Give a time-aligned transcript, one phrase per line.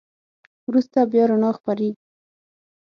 [0.67, 2.03] وروسته بیا رڼا خپرېږي.